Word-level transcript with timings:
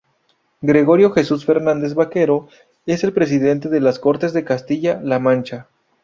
Gregorio 0.61 1.11
Jesús 1.11 1.45
Fernández 1.45 1.93
Vaquero 1.93 2.47
es 2.87 3.03
el 3.03 3.13
Presidente 3.13 3.69
de 3.69 3.79
las 3.81 3.99
Cortes 3.99 4.33
de 4.33 4.43
Castilla-La 4.43 5.19
Mancha. 5.19 5.67